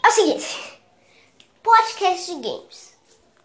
É 0.00 0.06
o 0.06 0.10
seguinte, 0.12 0.80
podcast 1.60 2.32
de 2.36 2.48
games. 2.48 2.94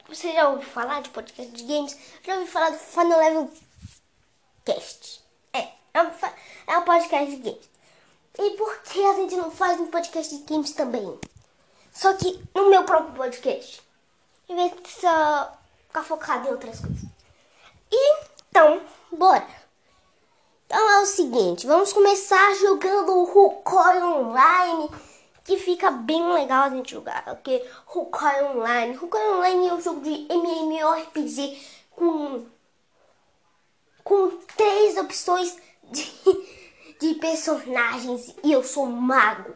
Você 0.07 0.31
já 0.33 0.49
ouviu 0.49 0.69
falar 0.69 1.01
de 1.01 1.09
podcast 1.09 1.51
de 1.51 1.63
games? 1.63 1.97
Já 2.23 2.35
ouviu 2.35 2.47
falar 2.47 2.69
do 2.69 2.77
Final 2.77 3.17
Level 3.17 3.51
Cast? 4.65 5.23
É, 5.51 5.61
é 5.61 5.71
é 6.67 6.77
um 6.77 6.83
podcast 6.83 7.35
de 7.37 7.41
games. 7.41 7.69
E 8.37 8.51
por 8.51 8.83
que 8.83 9.03
a 9.03 9.15
gente 9.15 9.35
não 9.35 9.49
faz 9.49 9.79
um 9.79 9.87
podcast 9.87 10.37
de 10.37 10.43
games 10.43 10.73
também? 10.73 11.19
Só 11.91 12.13
que 12.13 12.39
no 12.53 12.69
meu 12.69 12.83
próprio 12.83 13.15
podcast. 13.15 13.81
Em 14.47 14.55
vez 14.55 14.71
de 14.79 14.89
só 14.89 15.57
ficar 15.87 16.03
focado 16.03 16.47
em 16.47 16.51
outras 16.51 16.79
coisas. 16.79 17.09
Então, 18.51 18.81
bora. 19.09 19.47
Então 20.65 20.89
é 20.89 20.99
o 20.99 21.05
seguinte, 21.05 21.65
vamos 21.65 21.93
começar 21.93 22.53
jogando 22.55 23.13
o 23.13 23.23
Rukoi 23.23 24.03
Online, 24.03 24.89
que 25.45 25.55
fica 25.57 25.89
bem 25.89 26.21
legal 26.33 26.63
a 26.63 26.69
gente 26.69 26.91
jogar, 26.91 27.23
porque 27.23 27.65
Rukoi 27.85 28.43
Online, 28.43 28.93
Rukoi 28.95 29.21
Online 29.21 29.67
é 29.69 29.73
um 29.73 29.81
jogo 29.81 30.01
de 30.01 30.27
MMORPG 30.29 31.61
com 31.91 32.45
com 34.03 34.31
três 34.57 34.97
opções 34.97 35.55
de, 35.89 36.13
de 36.99 37.15
personagens 37.15 38.35
e 38.43 38.51
eu 38.51 38.63
sou 38.65 38.85
mago. 38.85 39.55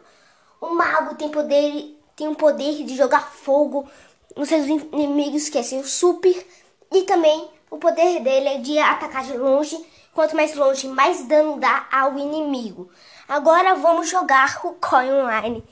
O 0.58 0.70
mago 0.70 1.16
tem 1.16 1.28
poder 1.28 2.00
tem 2.16 2.28
o 2.28 2.34
poder 2.34 2.82
de 2.82 2.96
jogar 2.96 3.30
fogo 3.30 3.86
nos 4.34 4.48
seus 4.48 4.64
inimigos, 4.66 5.50
que 5.50 5.58
é 5.58 5.62
seu 5.62 5.84
super, 5.84 6.46
e 6.90 7.02
também 7.02 7.55
o 7.70 7.78
poder 7.78 8.20
dele 8.20 8.48
é 8.48 8.58
de 8.58 8.78
atacar 8.78 9.24
de 9.24 9.36
longe. 9.36 9.76
Quanto 10.14 10.34
mais 10.34 10.54
longe, 10.54 10.88
mais 10.88 11.26
dano 11.26 11.58
dá 11.58 11.86
ao 11.92 12.18
inimigo. 12.18 12.90
Agora 13.28 13.74
vamos 13.74 14.08
jogar 14.08 14.60
o 14.64 14.72
Coin 14.74 15.12
Online. 15.12 15.62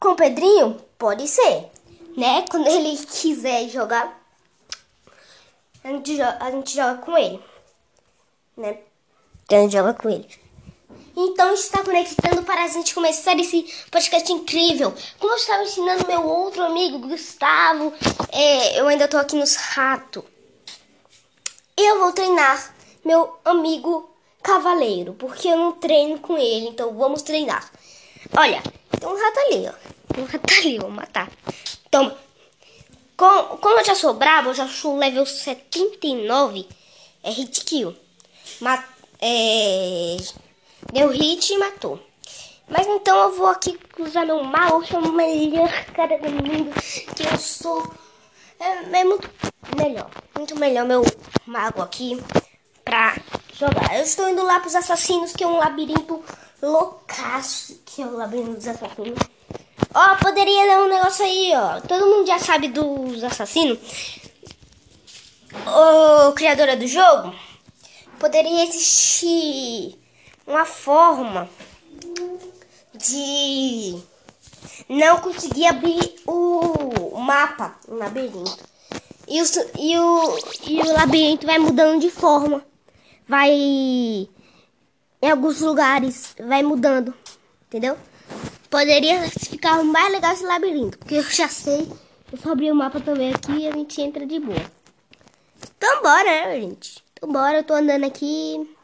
Com 0.00 0.10
o 0.10 0.16
Pedrinho? 0.16 0.78
Pode 0.96 1.28
ser. 1.28 1.70
Né? 2.16 2.44
Quando 2.48 2.66
ele 2.66 2.96
quiser 2.96 3.68
jogar, 3.68 4.18
a 5.84 5.88
gente 5.88 6.16
joga, 6.16 6.38
a 6.40 6.50
gente 6.50 6.74
joga 6.74 7.02
com 7.02 7.18
ele. 7.18 7.42
Né? 8.56 8.78
A 9.50 9.54
gente 9.56 9.72
joga 9.72 9.92
com 9.92 10.08
ele. 10.08 10.28
Então 11.14 11.52
está 11.52 11.82
conectando 11.82 12.42
para 12.44 12.64
a 12.64 12.68
gente 12.68 12.94
começar 12.94 13.38
esse 13.38 13.62
podcast 13.90 14.32
incrível. 14.32 14.94
Como 15.18 15.32
eu 15.32 15.36
estava 15.36 15.62
ensinando 15.62 16.06
meu 16.06 16.24
outro 16.24 16.62
amigo, 16.62 16.98
Gustavo, 17.00 17.92
é, 18.32 18.80
eu 18.80 18.88
ainda 18.88 19.04
estou 19.04 19.20
aqui 19.20 19.36
nos 19.36 19.54
ratos 19.56 20.24
eu 21.76 22.00
vou 22.00 22.12
treinar 22.12 22.74
meu 23.04 23.38
amigo 23.44 24.10
cavaleiro, 24.42 25.14
porque 25.14 25.48
eu 25.48 25.56
não 25.56 25.72
treino 25.72 26.18
com 26.18 26.38
ele, 26.38 26.68
então 26.68 26.96
vamos 26.96 27.22
treinar. 27.22 27.70
Olha, 28.36 28.62
tem 28.98 29.08
um 29.08 29.16
rato 29.16 29.38
ali, 29.40 29.68
ó. 29.68 30.20
Um 30.20 30.24
rato 30.24 30.54
ali, 30.54 30.78
vou 30.78 30.90
matar. 30.90 31.30
Toma. 31.90 32.16
Com, 33.16 33.58
como 33.58 33.80
eu 33.80 33.84
já 33.84 33.94
sou 33.94 34.14
brabo, 34.14 34.50
eu 34.50 34.54
já 34.54 34.68
sou 34.68 34.96
level 34.96 35.24
79, 35.24 36.66
é 37.22 37.30
hit 37.30 37.64
kill. 37.64 37.96
Mat, 38.60 38.84
é, 39.20 40.16
deu 40.92 41.08
hit 41.08 41.52
e 41.52 41.58
matou. 41.58 42.00
Mas 42.68 42.86
então 42.86 43.16
eu 43.22 43.32
vou 43.32 43.46
aqui 43.46 43.78
usar 43.98 44.26
meu 44.26 44.42
mal, 44.42 44.80
que 44.80 44.94
é 44.94 44.98
o 44.98 45.12
melhor 45.12 45.70
cara 45.94 46.18
do 46.18 46.30
mundo, 46.30 46.72
que 47.14 47.22
eu 47.22 47.38
sou. 47.38 47.90
É, 48.58 49.00
é 49.00 49.04
muito 49.04 49.30
melhor, 49.76 50.10
muito 50.36 50.56
melhor 50.58 50.84
meu 50.84 51.02
mago 51.46 51.82
aqui 51.82 52.22
pra 52.84 53.16
jogar. 53.52 53.96
Eu 53.96 54.02
estou 54.02 54.28
indo 54.28 54.42
lá 54.42 54.60
pros 54.60 54.74
assassinos, 54.74 55.32
que 55.32 55.44
é 55.44 55.46
um 55.46 55.58
labirinto 55.58 56.22
loucaço, 56.62 57.80
que 57.84 58.02
é 58.02 58.06
o 58.06 58.16
labirinto 58.16 58.54
dos 58.54 58.66
assassinos. 58.66 59.18
Ó, 59.94 60.12
oh, 60.12 60.16
poderia 60.18 60.66
dar 60.66 60.82
um 60.82 60.88
negócio 60.88 61.24
aí, 61.24 61.52
ó. 61.54 61.80
Todo 61.80 62.06
mundo 62.06 62.26
já 62.26 62.38
sabe 62.38 62.68
dos 62.68 63.22
assassinos. 63.24 63.78
O 65.66 66.32
criadora 66.32 66.76
do 66.76 66.86
jogo 66.86 67.34
poderia 68.18 68.64
existir 68.64 69.98
uma 70.46 70.64
forma 70.64 71.48
de 72.94 74.00
não 74.88 75.20
conseguir 75.20 75.66
abrir 75.66 76.16
o 76.26 77.18
mapa, 77.18 77.76
o 77.88 77.94
labirinto. 77.94 78.64
E 79.28 79.42
o, 79.42 79.44
e, 79.78 79.98
o, 79.98 80.38
e 80.68 80.80
o 80.80 80.92
labirinto 80.92 81.46
vai 81.46 81.58
mudando 81.58 82.00
de 82.00 82.10
forma. 82.10 82.64
Vai. 83.28 83.50
Em 83.50 85.30
alguns 85.30 85.60
lugares 85.60 86.36
vai 86.38 86.62
mudando. 86.62 87.12
Entendeu? 87.66 87.98
Poderia 88.70 89.28
ficar 89.30 89.82
mais 89.82 90.12
legal 90.12 90.32
esse 90.32 90.44
labirinto. 90.44 90.98
Porque 90.98 91.16
eu 91.16 91.22
já 91.24 91.48
sei. 91.48 91.90
Eu 92.30 92.38
só 92.38 92.52
abri 92.52 92.70
o 92.70 92.74
mapa 92.74 93.00
também 93.00 93.32
aqui 93.34 93.52
e 93.52 93.68
a 93.68 93.72
gente 93.72 94.00
entra 94.00 94.24
de 94.24 94.38
boa. 94.38 94.70
Então 95.76 96.02
bora, 96.02 96.24
né, 96.24 96.60
gente? 96.60 97.04
Então 97.12 97.32
bora, 97.32 97.58
eu 97.58 97.64
tô 97.64 97.74
andando 97.74 98.04
aqui. 98.04 98.76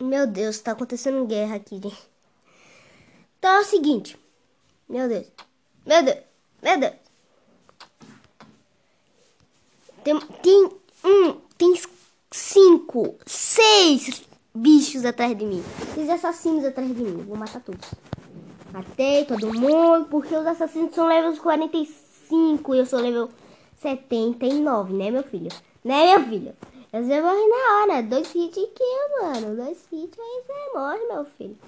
Meu 0.00 0.26
Deus, 0.26 0.60
tá 0.60 0.72
acontecendo 0.72 1.26
guerra 1.26 1.56
aqui, 1.56 1.80
gente. 1.82 2.13
Então 3.44 3.56
é 3.56 3.60
o 3.60 3.64
seguinte. 3.64 4.16
Meu 4.88 5.06
Deus. 5.06 5.26
Meu 5.84 6.02
Deus. 6.02 6.16
Meu 6.62 6.80
Deus. 6.80 6.94
Tem, 10.02 10.18
tem 10.18 10.70
um, 11.04 11.32
tem 11.58 11.74
cinco, 12.30 13.16
seis 13.26 14.22
bichos 14.54 15.04
atrás 15.04 15.36
de 15.36 15.44
mim. 15.44 15.62
Seis 15.94 16.08
assassinos 16.08 16.64
atrás 16.64 16.88
de 16.88 17.02
mim. 17.02 17.22
Vou 17.22 17.36
matar 17.36 17.60
todos. 17.60 17.86
Matei 18.72 19.26
todo 19.26 19.52
mundo, 19.52 20.06
porque 20.06 20.34
os 20.34 20.46
assassinos 20.46 20.94
são 20.94 21.06
level 21.06 21.36
45 21.36 22.74
e 22.74 22.78
eu 22.78 22.86
sou 22.86 22.98
level 22.98 23.28
79, 23.76 24.94
né, 24.94 25.10
meu 25.10 25.22
filho? 25.22 25.50
Né, 25.84 26.16
meu 26.16 26.26
filho? 26.26 26.56
Eu 26.90 27.06
já 27.06 27.20
morri 27.20 27.46
na 27.46 27.82
hora. 27.82 28.02
Dois 28.02 28.34
hits 28.34 28.54
kill, 28.54 29.20
mano. 29.20 29.54
Dois 29.54 29.86
hits 29.92 30.18
aí 30.18 30.44
você 30.46 30.78
morre, 30.78 31.06
meu 31.08 31.26
filho. 31.26 31.58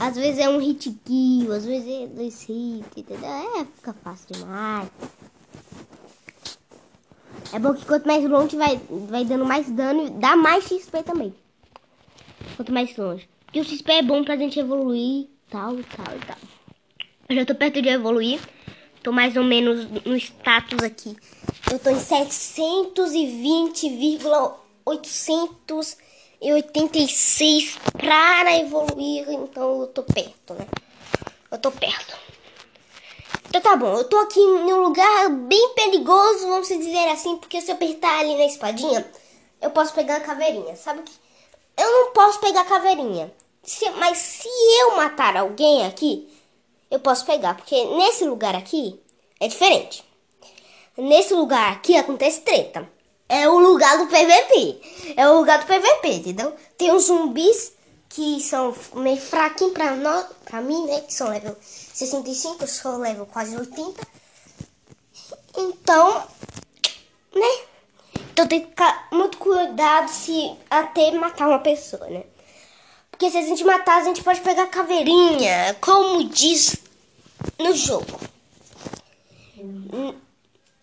Às 0.00 0.16
vezes 0.16 0.38
é 0.38 0.48
um 0.48 0.58
hit 0.58 0.94
kill, 1.04 1.52
às 1.52 1.64
vezes 1.64 1.88
é 1.88 2.06
dois 2.06 2.42
hits, 2.48 2.96
entendeu? 2.96 3.28
É, 3.28 3.64
fica 3.64 3.92
fácil 3.92 4.26
demais. 4.32 4.88
É 7.52 7.58
bom 7.58 7.74
que 7.74 7.84
quanto 7.84 8.06
mais 8.06 8.24
longe 8.24 8.56
vai, 8.56 8.80
vai 9.08 9.24
dando 9.24 9.44
mais 9.44 9.70
dano 9.70 10.06
e 10.06 10.10
dá 10.10 10.36
mais 10.36 10.64
XP 10.64 11.02
também. 11.02 11.34
Quanto 12.56 12.72
mais 12.72 12.96
longe. 12.96 13.28
Porque 13.44 13.60
o 13.60 13.64
XP 13.64 13.90
é 13.90 14.02
bom 14.02 14.22
pra 14.22 14.36
gente 14.36 14.60
evoluir 14.60 15.26
tal 15.50 15.78
e 15.78 15.84
tal 15.84 16.14
e 16.14 16.26
tal. 16.26 16.36
Eu 17.28 17.36
já 17.36 17.44
tô 17.44 17.54
perto 17.54 17.82
de 17.82 17.88
evoluir. 17.88 18.40
Tô 19.02 19.12
mais 19.12 19.36
ou 19.36 19.44
menos 19.44 19.86
no 20.04 20.16
status 20.16 20.82
aqui. 20.82 21.16
Eu 21.70 21.78
tô 21.78 21.90
em 21.90 21.98
720,886 26.40 27.78
para 27.92 28.58
evoluir. 28.58 29.30
Então 29.30 29.82
eu 29.82 29.86
tô 29.88 30.02
perto, 30.02 30.54
né? 30.54 30.66
Eu 31.50 31.58
tô 31.58 31.70
perto. 31.70 32.16
Então 33.48 33.60
tá 33.62 33.76
bom, 33.76 33.94
eu 33.96 34.04
tô 34.04 34.18
aqui 34.18 34.38
em 34.38 34.72
um 34.72 34.82
lugar 34.82 35.30
bem 35.30 35.70
perigoso, 35.74 36.48
vamos 36.48 36.68
dizer 36.68 37.08
assim, 37.08 37.38
porque 37.38 37.60
se 37.62 37.70
eu 37.70 37.76
apertar 37.76 38.20
ali 38.20 38.36
na 38.36 38.44
espadinha, 38.44 39.10
eu 39.60 39.70
posso 39.70 39.94
pegar 39.94 40.16
a 40.16 40.20
caveirinha, 40.20 40.76
sabe 40.76 41.02
que 41.02 41.12
eu 41.78 41.90
não 41.90 42.12
posso 42.12 42.38
pegar 42.40 42.60
a 42.60 42.66
caveirinha. 42.66 43.32
Se, 43.62 43.88
mas 43.90 44.18
se 44.18 44.48
eu 44.80 44.96
matar 44.96 45.34
alguém 45.36 45.86
aqui, 45.86 46.28
eu 46.90 47.00
posso 47.00 47.24
pegar, 47.24 47.54
porque 47.54 47.84
nesse 47.96 48.24
lugar 48.24 48.54
aqui 48.54 49.00
é 49.40 49.48
diferente. 49.48 50.04
Nesse 50.96 51.32
lugar 51.32 51.72
aqui 51.72 51.96
acontece 51.96 52.42
treta. 52.42 52.97
É 53.28 53.48
o 53.48 53.58
lugar 53.58 53.98
do 53.98 54.06
PVP. 54.06 55.14
É 55.16 55.28
o 55.28 55.38
lugar 55.38 55.58
do 55.58 55.66
PVP, 55.66 56.08
entendeu? 56.08 56.54
Tem 56.76 56.90
uns 56.92 57.04
zumbis 57.04 57.72
que 58.08 58.40
são 58.40 58.74
meio 58.94 59.20
fraquinhos 59.20 59.74
pra, 59.74 59.94
nós, 59.94 60.26
pra 60.44 60.60
mim, 60.60 60.86
né? 60.86 61.00
Que 61.02 61.12
são 61.12 61.28
level 61.28 61.56
65, 61.60 62.64
eu 62.64 62.68
sou 62.68 62.96
level 62.96 63.26
quase 63.26 63.56
80. 63.56 64.00
Então, 65.56 66.26
né? 67.34 67.60
Então 68.32 68.46
tem 68.46 68.60
que 68.60 68.68
ficar 68.68 69.08
muito 69.12 69.36
cuidado 69.38 70.08
se 70.08 70.56
até 70.70 71.10
matar 71.10 71.48
uma 71.48 71.58
pessoa, 71.58 72.06
né? 72.06 72.24
Porque 73.10 73.30
se 73.30 73.36
a 73.36 73.42
gente 73.42 73.64
matar, 73.64 74.00
a 74.00 74.04
gente 74.04 74.22
pode 74.22 74.40
pegar 74.40 74.68
caveirinha, 74.68 75.76
como 75.80 76.22
diz 76.24 76.76
no 77.58 77.74
jogo. 77.74 78.20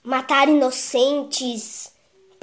Matar 0.03 0.49
inocentes, 0.49 1.91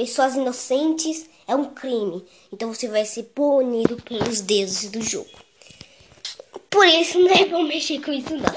pessoas 0.03 0.35
inocentes 0.35 1.31
é 1.47 1.55
um 1.55 1.67
crime. 1.67 2.27
Então 2.53 2.75
você 2.75 2.89
vai 2.89 3.05
ser 3.05 3.23
punido 3.23 3.97
pelos 4.03 4.41
deuses 4.41 4.91
do 4.91 5.01
jogo. 5.01 5.31
Por 6.69 6.85
isso 6.87 7.19
não 7.23 7.31
é 7.31 7.45
bom 7.45 7.63
mexer 7.63 8.01
com 8.01 8.13
isso 8.13 8.35
não. 8.37 8.53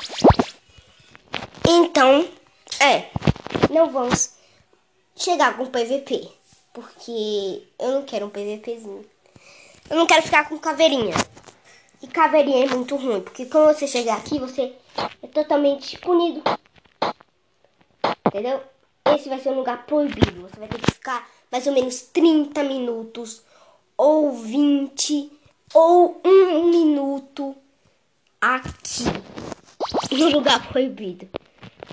Então, 1.67 2.27
é, 2.79 3.09
não 3.71 3.91
vamos 3.91 4.31
chegar 5.15 5.55
com 5.55 5.67
PVP. 5.67 6.27
Porque 6.73 7.63
eu 7.79 7.91
não 7.91 8.03
quero 8.03 8.25
um 8.25 8.29
PVPzinho. 8.29 9.05
Eu 9.89 9.97
não 9.97 10.07
quero 10.07 10.23
ficar 10.23 10.49
com 10.49 10.57
caveirinha. 10.57 11.13
E 12.01 12.07
caveirinha 12.07 12.65
é 12.65 12.69
muito 12.69 12.95
ruim. 12.95 13.21
Porque 13.21 13.45
quando 13.45 13.73
você 13.73 13.87
chegar 13.87 14.17
aqui, 14.17 14.39
você 14.39 14.73
é 15.21 15.27
totalmente 15.27 15.97
punido. 15.99 16.41
Entendeu? 18.25 18.61
Esse 19.13 19.29
vai 19.29 19.39
ser 19.39 19.49
um 19.49 19.57
lugar 19.57 19.85
proibido. 19.85 20.41
Você 20.41 20.59
vai 20.59 20.67
ter 20.67 20.81
que 20.81 20.91
ficar 20.91 21.34
mais 21.55 21.67
ou 21.67 21.73
menos 21.73 22.01
30 22.01 22.63
minutos. 22.63 23.41
Ou 23.97 24.33
20. 24.33 25.31
Ou 25.73 26.21
um 26.25 26.69
minuto 26.69 27.55
aqui. 28.41 29.05
No 30.11 30.29
lugar 30.31 30.67
proibido. 30.67 31.29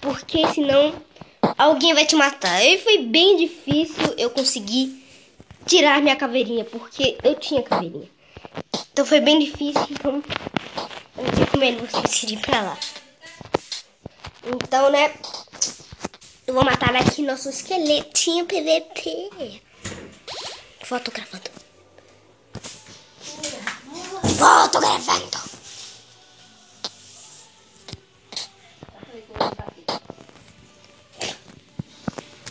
Porque 0.00 0.44
senão 0.48 0.92
alguém 1.56 1.94
vai 1.94 2.04
te 2.04 2.16
matar. 2.16 2.60
E 2.64 2.78
foi 2.78 3.04
bem 3.04 3.36
difícil 3.36 4.12
eu 4.18 4.30
conseguir 4.30 5.00
tirar 5.64 6.02
minha 6.02 6.16
caveirinha, 6.16 6.64
porque 6.64 7.16
eu 7.22 7.36
tinha 7.36 7.62
caveirinha. 7.62 8.10
Então 8.92 9.06
foi 9.06 9.20
bem 9.20 9.38
difícil, 9.38 9.86
então 9.90 10.20
eu 11.16 11.22
não 11.22 11.30
recomendo 11.38 11.88
vocês 11.88 12.24
irem 12.24 12.38
pra 12.40 12.62
lá. 12.62 12.78
Então, 14.44 14.90
né, 14.90 15.14
eu 16.46 16.54
vou 16.54 16.64
matar 16.64 16.94
aqui 16.96 17.22
nosso 17.22 17.48
esqueletinho 17.48 18.46
PVP. 18.46 19.60
Fotografando. 20.82 21.50
Fotografando. 24.38 25.52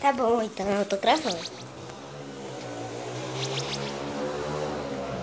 Tá 0.00 0.12
bom, 0.12 0.42
então 0.42 0.66
eu 0.66 0.84
tô 0.86 0.96
gravando. 0.96 1.38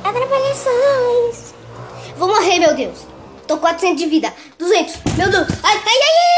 Atrapalhações. 0.04 1.54
Vou 2.16 2.28
morrer, 2.28 2.60
meu 2.60 2.76
Deus. 2.76 3.00
Tô 3.48 3.58
400 3.58 3.98
de 3.98 4.10
vida. 4.10 4.34
200. 4.58 4.96
Meu 5.18 5.30
Deus. 5.30 5.48
Ai, 5.64 5.76
ai, 5.76 5.84
ai, 5.86 6.02
ai. 6.02 6.30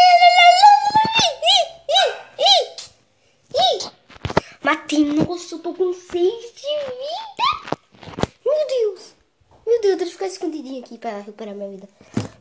Matei. 4.71 5.03
Nossa, 5.03 5.55
eu 5.55 5.59
tô 5.59 5.73
com 5.73 5.91
6 5.91 6.13
de 6.13 6.21
vida. 6.21 7.43
Meu 8.45 8.67
Deus. 8.67 9.15
Meu 9.67 9.81
Deus, 9.81 9.97
deixa 9.97 10.11
eu 10.11 10.13
ficar 10.13 10.27
escondidinho 10.27 10.81
aqui 10.81 10.97
pra 10.97 11.17
recuperar 11.17 11.53
minha 11.53 11.69
vida. 11.69 11.89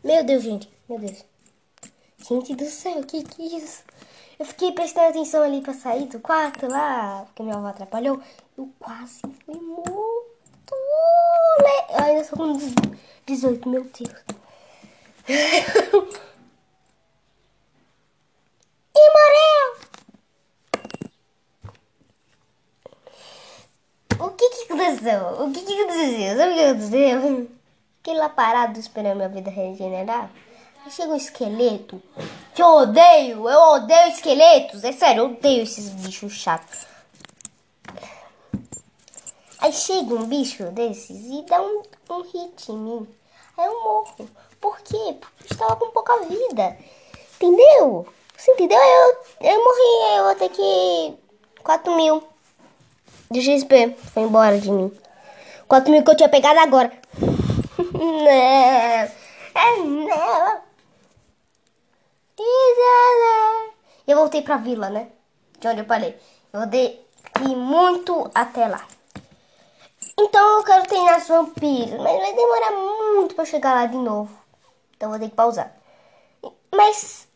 Meu 0.04 0.22
Deus, 0.22 0.44
gente. 0.44 0.70
Meu 0.88 1.00
Deus. 1.00 1.24
Gente 2.18 2.54
do 2.54 2.66
céu, 2.66 3.02
que 3.02 3.24
que 3.24 3.42
é 3.42 3.58
isso? 3.58 3.82
Eu 4.38 4.46
fiquei 4.46 4.70
prestando 4.70 5.08
atenção 5.08 5.42
ali 5.42 5.60
pra 5.60 5.74
sair 5.74 6.06
do 6.06 6.20
quarto 6.20 6.68
lá, 6.68 7.24
porque 7.26 7.42
minha 7.42 7.56
avó 7.56 7.66
atrapalhou. 7.66 8.22
Eu 8.56 8.72
quase 8.78 9.22
fui 9.44 9.60
morto. 9.60 10.30
Eu 11.90 12.04
ainda 12.04 12.24
sou 12.24 12.38
com 12.38 12.56
18, 13.26 13.68
meu 13.68 13.82
Deus. 13.82 14.14
e 18.96 19.10
morreu! 19.10 19.89
O 24.20 24.28
que 24.32 24.50
que 24.50 24.64
aconteceu? 24.64 25.44
O 25.44 25.50
que 25.50 25.62
que 25.62 25.80
aconteceu? 25.80 26.36
Sabe 26.36 26.52
o 26.52 26.54
que 26.54 26.62
aconteceu? 26.62 27.48
Fiquei 27.96 28.14
lá 28.14 28.28
parado 28.28 28.78
esperando 28.78 29.16
minha 29.16 29.30
vida 29.30 29.50
regenerar. 29.50 30.30
Aí 30.84 30.90
chega 30.90 31.12
um 31.12 31.16
esqueleto 31.16 32.02
que 32.54 32.62
eu 32.62 32.66
odeio. 32.66 33.48
Eu 33.48 33.60
odeio 33.76 34.08
esqueletos. 34.12 34.84
É 34.84 34.92
sério, 34.92 35.22
eu 35.22 35.30
odeio 35.30 35.62
esses 35.62 35.88
bichos 35.88 36.34
chatos. 36.34 36.86
Aí 39.58 39.72
chega 39.72 40.14
um 40.14 40.26
bicho 40.26 40.64
desses 40.64 41.26
e 41.26 41.42
dá 41.48 41.62
um, 41.62 41.82
um 42.10 42.20
hit 42.22 42.72
em 42.72 42.76
mim. 42.76 43.08
Aí 43.56 43.66
eu 43.66 43.82
morro. 43.82 44.28
Por 44.60 44.78
quê? 44.80 45.16
Porque 45.18 45.44
eu 45.44 45.50
estava 45.50 45.76
com 45.76 45.90
pouca 45.92 46.18
vida. 46.24 46.76
Entendeu? 47.36 48.06
Você 48.36 48.52
entendeu? 48.52 48.78
Eu, 48.78 49.16
eu 49.48 49.64
morri. 49.64 50.18
Eu 50.18 50.24
vou 50.24 50.34
ter 50.34 50.48
que... 50.50 51.18
4 51.62 51.94
mil 51.94 52.22
de 53.30 53.40
XP. 53.40 53.96
Foi 54.12 54.24
embora 54.24 54.58
de 54.58 54.70
mim. 54.70 54.92
4 55.68 55.90
mil 55.90 56.02
que 56.02 56.10
eu 56.10 56.16
tinha 56.16 56.28
pegado 56.28 56.58
agora. 56.58 56.92
não. 57.94 58.28
É, 58.28 59.76
não. 59.78 60.60
E 64.06 64.10
eu 64.10 64.16
voltei 64.16 64.42
pra 64.42 64.56
vila, 64.56 64.90
né? 64.90 65.08
De 65.60 65.68
onde 65.68 65.80
eu 65.80 65.84
parei. 65.84 66.18
Eu 66.52 66.66
dei 66.66 67.06
ir 67.48 67.56
muito 67.56 68.28
até 68.34 68.66
lá. 68.66 68.84
Então 70.18 70.58
eu 70.58 70.64
quero 70.64 70.86
treinar 70.86 71.18
os 71.18 71.28
vampiros, 71.28 72.00
mas 72.00 72.20
vai 72.20 72.34
demorar 72.34 72.72
muito 72.72 73.34
pra 73.34 73.44
chegar 73.44 73.74
lá 73.74 73.86
de 73.86 73.96
novo. 73.96 74.30
Então 74.96 75.06
eu 75.08 75.10
vou 75.10 75.18
ter 75.20 75.30
que 75.30 75.36
pausar. 75.36 75.72
Mas 76.74 77.28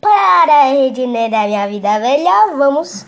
para 0.00 0.64
regenerar 0.64 1.46
minha 1.46 1.66
vida 1.66 1.98
velha, 1.98 2.54
vamos 2.56 3.06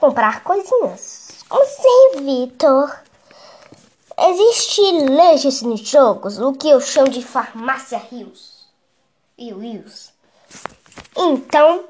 comprar 0.00 0.42
coisinhas. 0.42 1.28
Como 1.48 1.62
assim, 1.62 2.24
Vitor? 2.24 2.98
Existe 4.18 4.80
leis 5.08 5.62
nos 5.62 5.80
jogos, 5.80 6.38
o 6.38 6.52
que 6.52 6.68
eu 6.68 6.80
chamo 6.80 7.08
de 7.08 7.22
farmácia 7.22 7.98
Rios 7.98 8.68
e 9.38 9.52
Wills. 9.52 10.10
Então, 11.16 11.84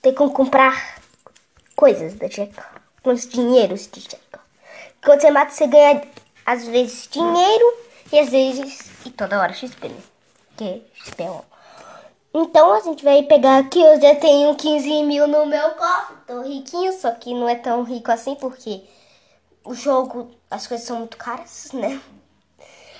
tem 0.00 0.14
como 0.14 0.30
comprar 0.30 1.00
coisas 1.74 2.14
da 2.14 2.28
Jekyll. 2.28 2.62
Uns 3.04 3.26
dinheiros 3.28 3.88
de 3.90 4.00
Jekyll. 4.00 4.40
Quando 5.04 5.20
você 5.20 5.30
mata, 5.30 5.50
você 5.50 5.66
ganha 5.66 6.02
às 6.44 6.66
vezes 6.66 7.08
dinheiro 7.10 7.74
e 8.12 8.18
às 8.18 8.30
vezes. 8.30 8.90
e 9.04 9.10
toda 9.10 9.38
hora 9.38 9.52
XP, 9.52 9.88
né? 9.88 10.00
Que 10.56 10.82
XP 10.94 11.22
é 11.22 11.30
Então 12.32 12.72
a 12.72 12.80
gente 12.80 13.04
vai 13.04 13.22
pegar 13.22 13.58
aqui. 13.58 13.80
Eu 13.80 14.00
já 14.00 14.14
tenho 14.14 14.54
15 14.54 15.02
mil 15.04 15.26
no 15.26 15.46
meu 15.46 15.70
cofre. 15.70 16.16
Tô 16.26 16.42
riquinho, 16.42 16.92
só 16.92 17.10
que 17.12 17.34
não 17.34 17.48
é 17.48 17.56
tão 17.56 17.82
rico 17.82 18.10
assim 18.10 18.34
porque 18.34 18.82
o 19.64 19.74
jogo, 19.74 20.30
as 20.50 20.66
coisas 20.66 20.86
são 20.86 20.98
muito 20.98 21.16
caras, 21.16 21.72
né? 21.72 22.00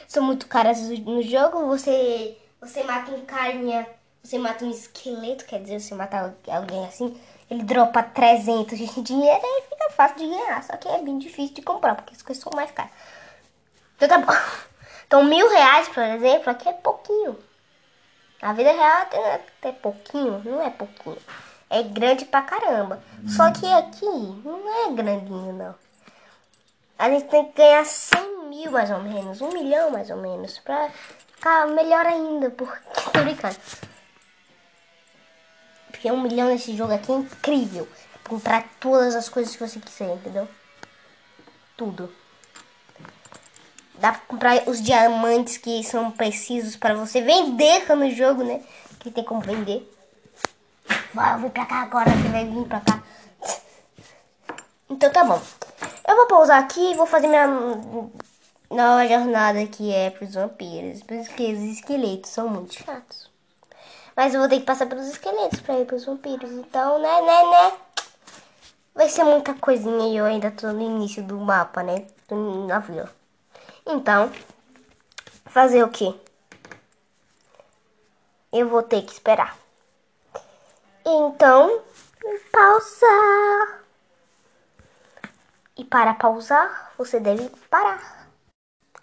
São 0.06 0.22
muito 0.22 0.46
caras 0.46 0.80
no 0.80 1.22
jogo. 1.22 1.66
Você 1.66 2.36
você 2.60 2.82
mata 2.82 3.12
um 3.12 3.24
carinha, 3.24 3.86
você 4.22 4.36
mata 4.38 4.64
um 4.64 4.70
esqueleto, 4.70 5.44
quer 5.44 5.60
dizer, 5.62 5.80
você 5.80 5.94
mata 5.94 6.34
alguém 6.48 6.84
assim, 6.86 7.16
ele 7.48 7.62
dropa 7.62 8.02
300 8.02 8.76
de 8.76 9.02
dinheiro 9.02 9.40
e 9.42 9.62
fica 9.62 9.90
fácil 9.90 10.16
de 10.18 10.26
ganhar. 10.26 10.62
Só 10.64 10.76
que 10.76 10.88
é 10.88 11.00
bem 11.00 11.18
difícil 11.18 11.54
de 11.54 11.62
comprar, 11.62 11.94
porque 11.94 12.14
as 12.14 12.22
coisas 12.22 12.42
são 12.42 12.52
mais 12.54 12.70
caras. 12.72 12.90
Então 13.96 14.08
tá 14.08 14.18
bom. 14.18 14.32
Então 15.06 15.24
mil 15.24 15.48
reais, 15.48 15.88
por 15.88 16.02
exemplo, 16.02 16.50
aqui 16.50 16.68
é 16.68 16.72
pouquinho. 16.72 17.38
Na 18.40 18.52
vida 18.52 18.70
real 18.70 19.02
até, 19.02 19.34
até 19.34 19.72
pouquinho, 19.72 20.42
não 20.44 20.62
é 20.62 20.70
pouquinho. 20.70 21.18
É 21.68 21.82
grande 21.82 22.24
pra 22.24 22.42
caramba. 22.42 23.02
Só 23.26 23.50
que 23.50 23.66
aqui 23.66 24.06
não 24.44 24.86
é 24.86 24.92
grandinho, 24.92 25.52
não. 25.52 25.74
A 26.98 27.10
gente 27.10 27.28
tem 27.28 27.44
que 27.46 27.58
ganhar 27.58 27.84
100 27.84 28.48
mil 28.48 28.70
mais 28.70 28.90
ou 28.90 29.00
menos, 29.00 29.40
um 29.40 29.52
milhão 29.52 29.90
mais 29.90 30.10
ou 30.10 30.16
menos, 30.16 30.58
pra 30.58 30.90
ficar 31.34 31.66
melhor 31.68 32.06
ainda, 32.06 32.50
porque 32.50 32.78
tô 33.12 33.20
brincando. 33.22 33.56
Porque 35.90 36.10
um 36.10 36.20
milhão 36.20 36.48
nesse 36.48 36.76
jogo 36.76 36.92
aqui 36.92 37.12
é 37.12 37.16
incrível. 37.16 37.88
Comprar 38.28 38.64
todas 38.78 39.14
as 39.14 39.28
coisas 39.28 39.54
que 39.54 39.66
você 39.66 39.80
quiser, 39.80 40.14
entendeu? 40.14 40.48
Tudo. 41.76 42.12
Dá 43.98 44.12
pra 44.12 44.20
comprar 44.28 44.68
os 44.68 44.80
diamantes 44.80 45.56
que 45.56 45.82
são 45.82 46.10
precisos 46.10 46.76
para 46.76 46.94
você 46.94 47.20
vender 47.20 47.84
no 47.94 48.10
jogo, 48.10 48.44
né? 48.44 48.62
Que 49.00 49.10
tem 49.10 49.24
como 49.24 49.40
vender. 49.40 49.92
Vai, 51.12 51.38
vir 51.40 51.50
pra 51.50 51.66
cá 51.66 51.82
agora, 51.82 52.10
você 52.10 52.28
vai 52.28 52.44
vir 52.44 52.64
pra 52.66 52.80
cá. 52.80 53.02
Então 54.88 55.10
tá 55.10 55.24
bom. 55.24 55.40
Eu 56.06 56.16
vou 56.16 56.26
pausar 56.26 56.62
aqui 56.62 56.92
e 56.92 56.94
vou 56.94 57.06
fazer 57.06 57.26
minha 57.26 57.46
nova 58.70 59.06
jornada 59.08 59.66
que 59.66 59.92
é 59.92 60.10
pros 60.10 60.34
vampiros. 60.34 61.02
Porque 61.02 61.52
os 61.52 61.60
esqueletos 61.60 62.30
são 62.30 62.48
muito 62.48 62.74
chatos. 62.74 63.28
Mas 64.16 64.32
eu 64.32 64.40
vou 64.40 64.48
ter 64.48 64.60
que 64.60 64.66
passar 64.66 64.86
pelos 64.86 65.08
esqueletos 65.08 65.60
pra 65.60 65.78
ir 65.78 65.86
pros 65.86 66.04
vampiros. 66.04 66.50
Então, 66.52 67.00
né, 67.00 67.20
né, 67.20 67.42
né. 67.50 67.72
Vai 68.94 69.08
ser 69.08 69.24
muita 69.24 69.54
coisinha 69.54 70.06
e 70.08 70.16
eu 70.16 70.24
ainda 70.24 70.50
tô 70.52 70.68
no 70.72 70.82
início 70.82 71.22
do 71.22 71.36
mapa, 71.38 71.82
né? 71.82 72.06
Do 72.28 72.66
navio. 72.66 73.08
Então, 73.90 74.30
fazer 75.46 75.82
o 75.82 75.88
quê? 75.88 76.14
Eu 78.52 78.68
vou 78.68 78.82
ter 78.82 79.00
que 79.00 79.12
esperar. 79.12 79.56
Então, 81.06 81.82
pausar. 82.52 83.82
E 85.74 85.86
para 85.86 86.12
pausar, 86.12 86.92
você 86.98 87.18
deve 87.18 87.48
parar. 87.70 88.28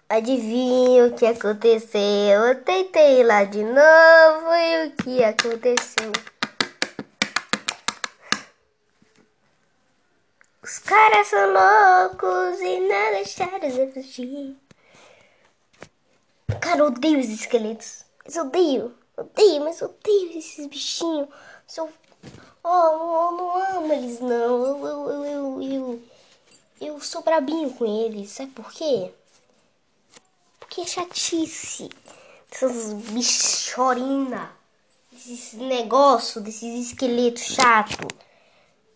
Adivinha 0.08 1.06
o 1.06 1.16
que 1.16 1.26
aconteceu? 1.26 2.46
Eu 2.46 2.62
tentei 2.62 3.24
lá 3.24 3.42
de 3.42 3.64
novo 3.64 4.54
e 4.54 4.86
o 4.86 4.92
que 5.02 5.24
aconteceu? 5.24 6.12
Os 10.62 10.78
caras 10.78 11.26
são 11.26 11.52
loucos 11.52 12.60
e 12.60 12.78
não 12.78 13.10
deixaram 13.10 13.58
de 13.58 13.92
fugir. 13.92 14.65
Cara, 16.60 16.80
eu 16.80 16.86
odeio 16.86 17.18
os 17.18 17.28
esqueletos. 17.28 18.04
Eu 18.32 18.44
odeio. 18.44 18.94
Odeio, 19.16 19.64
mas 19.64 19.82
odeio 19.82 20.38
esses 20.38 20.66
bichinhos. 20.66 21.28
Sou... 21.66 21.90
Oh, 22.62 22.68
eu 22.68 23.32
não 23.32 23.76
amo 23.76 23.92
eles, 23.92 24.20
não. 24.20 24.66
Eu, 24.66 24.86
eu, 24.86 25.24
eu, 25.24 25.62
eu, 25.62 26.02
eu, 26.80 27.00
sou 27.00 27.22
brabinho 27.22 27.72
com 27.74 27.84
eles. 27.84 28.30
Sabe 28.30 28.52
por 28.52 28.70
quê? 28.72 29.12
Porque 30.60 30.82
é 30.82 30.86
chatice. 30.86 31.88
Essas 32.50 32.92
bichorina. 32.92 34.50
Esses 35.12 35.54
negócios, 35.54 36.44
desses 36.44 36.90
esqueletos 36.90 37.42
chato. 37.42 38.06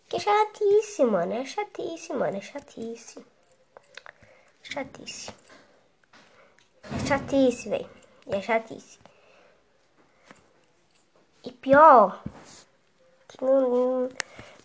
Que 0.07 0.17
é 0.17 0.19
chatice, 0.19 1.03
mano. 1.03 1.33
É 1.33 1.45
chatice, 1.45 2.13
mano. 2.13 2.37
É 2.37 2.41
chatice. 2.41 3.25
Chatice. 4.63 5.40
Chatice, 7.11 7.67
velho. 7.67 7.89
É 8.27 8.41
chatice. 8.41 8.97
E 11.43 11.51
pior, 11.51 12.23
que 13.27 13.43
não, 13.43 13.69
não, 13.69 14.09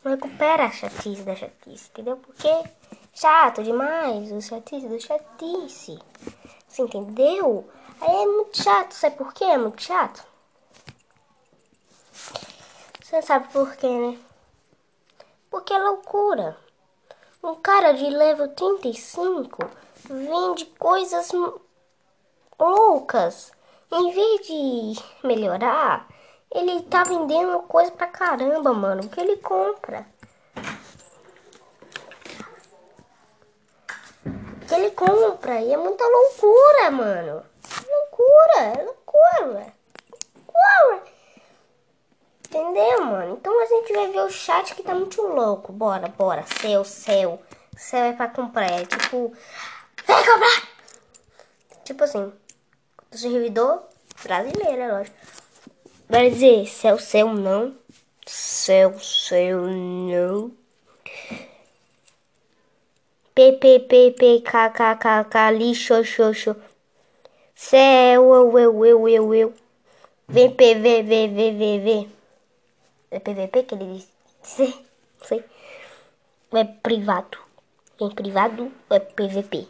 não, 0.05 0.13
recupera 0.13 0.67
a 0.67 0.71
chatice 0.71 1.25
da 1.25 1.35
chatice, 1.35 1.91
entendeu? 1.91 2.17
Porque 2.19 2.49
chato 3.13 3.65
demais, 3.65 4.31
o 4.31 4.41
chatice 4.41 4.87
do 4.87 5.01
chatice. 5.01 5.99
Você 6.69 6.83
entendeu? 6.83 7.69
Aí 8.01 8.15
é 8.15 8.27
muito 8.27 8.63
chato, 8.63 8.93
sabe 8.93 9.17
por 9.17 9.35
quê? 9.35 9.43
É 9.43 9.59
muito 9.59 9.83
chato. 9.83 10.25
Você 13.03 13.23
sabe 13.23 13.53
por 13.53 13.75
quê, 13.75 13.89
né? 13.89 14.21
Porque 15.51 15.73
é 15.73 15.79
loucura. 15.79 16.57
Um 17.43 17.57
cara 17.57 17.91
de 17.91 18.09
level 18.09 18.55
35 18.55 19.69
vende 20.09 20.67
coisas 20.79 21.33
loucas. 22.59 23.53
Em 23.93 24.13
vez 24.13 24.47
de 24.47 25.03
melhorar, 25.23 26.09
ele 26.53 26.83
tá 26.83 27.05
vendendo 27.05 27.61
coisa 27.61 27.91
pra 27.93 28.07
caramba, 28.07 28.73
mano. 28.73 29.03
O 29.03 29.09
que 29.09 29.21
ele 29.21 29.37
compra? 29.37 30.07
O 34.25 34.67
que 34.67 34.75
ele 34.75 34.91
compra? 34.91 35.61
E 35.61 35.73
é 35.73 35.77
muita 35.77 36.05
loucura, 36.05 36.91
mano. 36.91 37.45
Loucura, 37.89 38.59
é 38.59 38.83
loucura. 38.83 39.73
Loucura. 40.37 41.03
Entendeu, 42.49 43.05
mano? 43.05 43.35
Então 43.35 43.63
a 43.63 43.67
gente 43.67 43.93
vai 43.93 44.09
ver 44.09 44.21
o 44.21 44.31
chat 44.31 44.75
que 44.75 44.83
tá 44.83 44.95
muito 44.95 45.21
louco. 45.23 45.73
Bora, 45.73 46.09
bora. 46.09 46.45
Céu, 46.61 46.85
céu. 46.85 47.41
Céu 47.77 48.05
é 48.05 48.13
pra 48.13 48.29
comprar. 48.29 48.71
É 48.71 48.85
tipo. 48.87 49.33
Vem 50.07 50.25
comprar! 50.25 50.69
Tipo 51.85 52.05
assim. 52.05 52.33
Do 53.11 53.19
servidor 53.19 53.83
brasileiro, 54.23 54.83
é 54.83 54.93
lógico. 54.93 55.17
Vai 56.09 56.31
dizer 56.31 56.67
céu, 56.67 57.35
não. 57.35 57.75
Céu, 58.27 58.99
céu, 58.99 59.63
não. 59.63 60.53
P, 63.35 63.53
P, 63.53 63.81
P, 63.81 64.11
P, 64.13 64.41
K, 64.41 64.71
K, 64.71 64.97
K, 64.97 65.25
K, 65.25 65.51
lixo, 65.51 66.03
xo, 66.05 66.57
Céu, 67.55 68.35
eu, 68.35 68.59
eu, 68.59 68.85
eu, 68.85 69.09
eu, 69.09 69.35
eu. 69.35 69.55
Vem, 70.29 70.51
P, 70.51 70.75
V, 70.75 71.03
V, 71.03 71.29
V, 71.29 71.79
V. 71.79 72.17
É 73.11 73.21
PVP 73.21 73.63
que 73.63 73.75
ele 73.75 73.95
disse? 73.95 74.09
Não 75.19 75.27
sei. 75.27 75.45
É 76.53 76.65
privado. 76.65 77.39
Em 78.01 78.11
privado 78.11 78.73
é 78.91 78.99
PVP. 78.99 79.69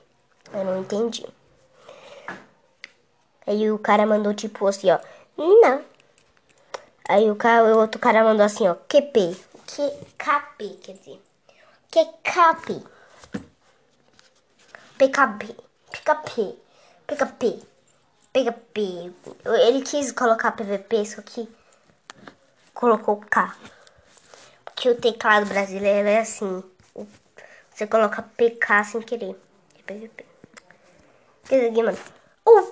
Eu 0.53 0.65
não 0.65 0.81
entendi. 0.81 1.25
Aí 3.47 3.71
o 3.71 3.79
cara 3.79 4.05
mandou 4.07 4.35
tipo 4.35 4.67
assim, 4.67 4.91
ó. 4.91 4.99
Não. 5.37 5.85
Aí 7.09 7.31
o, 7.31 7.37
cara, 7.37 7.65
o 7.65 7.79
outro 7.79 8.01
cara 8.01 8.25
mandou 8.25 8.45
assim, 8.45 8.67
ó. 8.67 8.75
QP. 8.75 9.37
Que 9.67 9.91
KP, 10.19 10.79
quer 10.83 10.95
dizer. 10.95 11.21
Que 11.91 12.05
KP. 12.05 12.83
PKP. 14.99 15.55
PKP. 15.93 16.57
PKP. 17.07 17.63
PKP. 18.33 19.13
Ele 19.67 19.83
quis 19.83 20.11
colocar 20.13 20.53
PVP, 20.53 21.05
só 21.05 21.23
que 21.23 21.49
colocou 22.73 23.21
K. 23.21 23.55
Porque 24.65 24.91
o 24.91 25.01
teclado 25.01 25.47
brasileiro 25.47 26.09
é 26.09 26.21
assim. 26.21 26.63
Você 27.71 27.87
coloca 27.87 28.23
PK 28.23 28.85
sem 28.85 29.03
querer. 29.03 29.37
É 29.79 29.83
PVP. 29.83 30.27
Quer 31.49 31.69
dizer, 31.69 31.83
mano. 31.83 31.99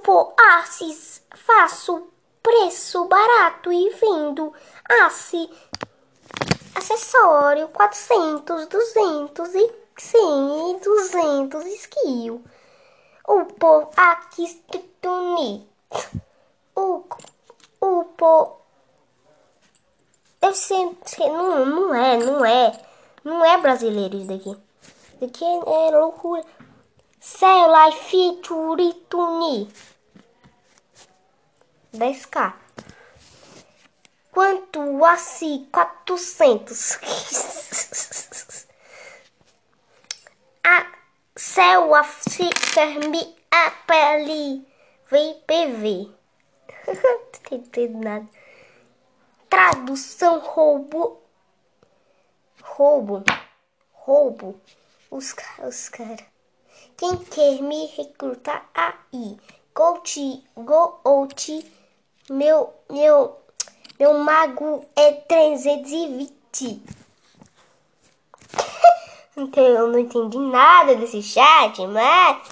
Upo, 0.04 0.34
Assis, 0.36 1.22
faço 1.34 2.08
preço 2.42 3.06
barato 3.06 3.72
e 3.72 3.88
vendo. 3.88 4.52
Assi, 5.02 5.48
acessório 6.74 7.68
400, 7.68 8.66
200 8.66 9.54
e 9.54 9.72
100 9.96 10.76
e 10.76 10.80
200 10.80 11.64
skill. 11.64 12.44
Upo, 13.26 13.88
aqui, 13.96 14.62
tuni. 15.00 15.66
Upo, 16.76 18.60
Deve 20.38 20.54
ser, 20.54 20.90
não, 21.30 21.64
não 21.64 21.94
é, 21.94 22.18
não 22.18 22.44
é. 22.44 22.78
Não 23.24 23.42
é 23.42 23.56
brasileiro 23.56 24.18
isso 24.18 24.26
daqui. 24.26 24.50
Isso 24.50 25.16
daqui 25.18 25.44
é, 25.46 25.88
é 25.88 25.98
loucura. 25.98 26.44
Céu 27.18 27.72
Life 27.72 28.40
Turituni. 28.42 29.72
10k. 31.94 32.54
Quanto 34.30 35.04
assim? 35.04 35.68
400. 35.72 36.98
a 40.64 40.92
céu 41.36 41.94
a 41.94 42.02
fermi 42.02 43.36
a 43.50 43.70
pele. 43.86 44.66
Vem 45.08 45.40
PV. 45.46 46.10
não 47.50 47.58
entendo 47.58 47.98
nada. 48.00 48.28
Tradução 49.48 50.40
roubo. 50.40 51.22
Roubo. 52.60 53.22
Roubo. 53.92 54.60
Os, 55.10 55.34
os 55.62 55.88
caras. 55.88 56.24
Quem 56.96 57.16
quer 57.18 57.62
me 57.62 57.86
recrutar 57.86 58.68
aí? 58.74 59.38
Gold, 59.74 60.44
Gold, 60.56 61.72
meu, 62.30 62.72
meu, 62.90 63.38
meu 63.98 64.14
mago 64.14 64.84
é 64.96 65.12
320. 65.12 66.82
então 69.36 69.62
eu 69.62 69.88
não 69.88 69.98
entendi 69.98 70.38
nada 70.38 70.96
desse 70.96 71.22
chat, 71.22 71.86
mas. 71.86 72.48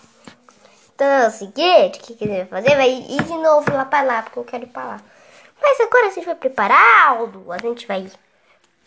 Então 0.94 1.06
é 1.06 1.26
o 1.26 1.30
seguinte, 1.30 1.98
o 1.98 2.02
que 2.02 2.14
quiser 2.14 2.46
fazer? 2.48 2.76
Vai 2.76 2.90
ir 2.90 3.22
de 3.22 3.34
novo 3.38 3.72
lá 3.72 3.84
pra 3.84 4.02
lá, 4.02 4.22
porque 4.22 4.38
eu 4.38 4.44
quero 4.44 4.64
ir 4.64 4.68
pra 4.68 4.84
lá. 4.84 5.00
Mas 5.60 5.80
agora 5.80 6.08
a 6.08 6.10
gente 6.10 6.26
vai 6.26 6.34
preparado. 6.34 7.50
A 7.50 7.58
gente 7.58 7.86
vai. 7.86 8.10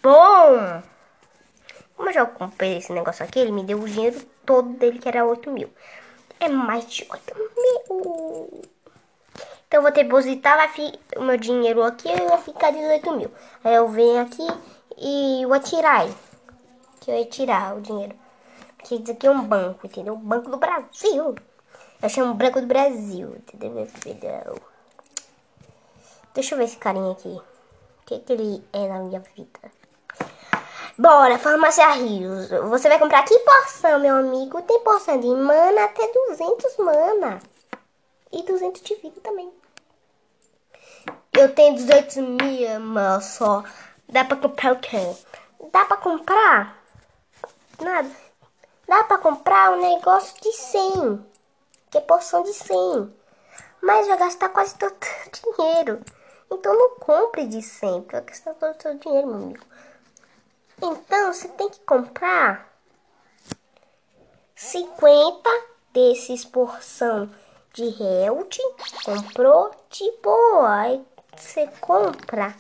Bom! 0.04 0.84
Como 1.96 2.10
eu 2.10 2.14
já 2.14 2.26
comprei 2.26 2.78
esse 2.78 2.92
negócio 2.92 3.24
aqui, 3.24 3.40
ele 3.40 3.52
me 3.52 3.64
deu 3.64 3.80
o 3.80 3.90
dinheiro 3.90 4.22
todo 4.46 4.70
dele, 4.74 5.00
que 5.00 5.08
era 5.08 5.26
8 5.26 5.50
mil. 5.50 5.74
É 6.40 6.50
mais 6.50 6.86
de 6.86 7.08
8 7.10 7.36
mil. 7.36 8.75
Então 9.68 9.80
eu 9.80 9.82
vou 9.82 9.92
depositar 9.92 10.58
vai 10.58 10.94
o 11.18 11.24
meu 11.24 11.38
dinheiro 11.38 11.84
aqui 11.84 12.08
e 12.08 12.28
vai 12.28 12.38
ficar 12.38 12.72
18 12.72 13.12
mil. 13.14 13.32
Aí 13.64 13.76
eu 13.76 13.88
venho 13.88 14.22
aqui 14.22 14.48
e 14.98 15.46
vou 15.46 15.60
tirar. 15.60 16.08
Que 17.02 17.12
eu 17.12 17.18
ia 17.18 17.26
tirar 17.26 17.76
o 17.76 17.82
dinheiro. 17.82 18.16
Porque 18.78 18.96
isso 18.96 19.12
aqui 19.12 19.26
é 19.26 19.32
um 19.32 19.42
banco, 19.42 19.88
entendeu? 19.88 20.14
O 20.14 20.18
Banco 20.18 20.50
do 20.50 20.58
Brasil. 20.58 21.36
Eu 22.02 22.10
chamo 22.10 22.36
Banco 22.36 22.62
do 22.62 22.68
Brasil, 22.68 23.36
entendeu, 23.36 23.72
meu 23.72 23.86
filho? 23.88 24.62
Deixa 26.34 26.54
eu 26.54 26.60
ver 26.60 26.66
esse 26.66 26.78
carinha 26.78 27.12
aqui. 27.12 27.30
O 27.30 28.06
que, 28.06 28.20
que 28.20 28.34
ele 28.34 28.64
é 28.72 28.88
na 28.88 29.00
minha 29.00 29.20
vida? 29.36 29.60
Bora, 30.98 31.40
farmácia 31.40 31.90
Rios. 31.92 32.50
Você 32.50 32.88
vai 32.88 33.00
comprar 33.00 33.24
que 33.24 33.38
porção, 33.40 34.00
meu 34.00 34.16
amigo? 34.16 34.62
Tem 34.62 34.80
porção 34.82 35.20
de 35.20 35.28
mana 35.28 35.86
até 35.86 36.08
200 36.08 36.78
mana. 36.78 37.40
E 38.36 38.44
200 38.44 38.82
de 38.82 38.96
vida 38.96 39.22
também. 39.22 39.50
Eu 41.32 41.56
tenho 41.56 41.76
200 41.76 42.18
mil, 42.18 42.80
mas 42.82 43.24
só. 43.24 43.64
Dá 44.10 44.26
pra 44.26 44.36
comprar 44.36 44.74
o 44.74 44.80
quê? 44.80 45.16
Dá 45.72 45.86
pra 45.86 45.96
comprar? 45.96 46.78
Nada. 47.80 48.12
Dá 48.86 49.06
pra 49.06 49.18
comprar 49.18 49.72
um 49.72 49.82
negócio 49.82 50.36
de 50.42 50.52
100. 50.52 51.26
Que 51.90 51.98
é 51.98 52.02
porção 52.02 52.44
de 52.44 52.54
100. 52.54 53.14
Mas 53.82 54.06
vai 54.08 54.18
gastar 54.18 54.50
quase 54.50 54.76
todo 54.78 54.94
o 54.94 55.56
dinheiro. 55.56 56.02
Então 56.52 56.78
não 56.78 56.96
compre 56.96 57.48
de 57.48 57.62
sempre, 57.62 58.18
é 58.18 58.22
questão 58.22 58.54
todo 58.54 58.78
o 58.78 58.82
seu 58.82 58.98
dinheiro, 58.98 59.28
meu 59.28 59.36
amigo. 59.36 59.66
Então 60.82 61.32
você 61.32 61.48
tem 61.48 61.70
que 61.70 61.80
comprar 61.80 62.70
50 64.56 65.50
desses 65.94 66.44
porção 66.44 67.30
de 67.76 67.84
Health. 68.02 68.58
Comprou, 69.04 69.72
tipo, 69.90 70.30
aí 70.62 71.06
você 71.36 71.68
compra. 71.82 72.56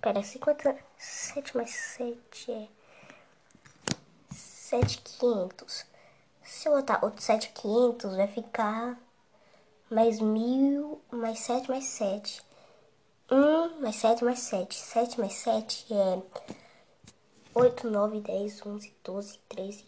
Pera, 0.00 0.22
50. 0.22 0.76
7 0.96 1.56
mais 1.56 1.70
7 1.70 2.52
é. 2.52 2.68
7,500. 4.32 5.86
Se 6.42 6.68
eu 6.68 6.72
botar 6.72 7.04
outro 7.04 7.22
7,500, 7.22 8.16
vai 8.16 8.26
ficar 8.26 8.98
mais 9.88 10.20
mil, 10.20 11.00
mais 11.10 11.38
7 11.38 11.70
mais 11.70 11.84
7. 11.84 12.42
1 13.30 13.80
mais 13.80 13.96
7 13.96 14.24
mais 14.24 14.40
7. 14.40 14.74
7 14.74 15.20
mais 15.20 15.34
7 15.34 15.94
é 15.94 16.22
8, 17.54 17.88
9, 17.88 18.20
10, 18.20 18.66
11, 18.66 18.96
12, 19.04 19.38
13, 19.48 19.84